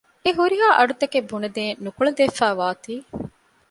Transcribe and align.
އެ 0.23 0.29
ހުރިހާ 0.37 0.67
އަޑުތަކެއް 0.77 1.29
ބުނެދޭން 1.31 1.79
ނުކުޅެދިފައިވާތީ 1.85 2.93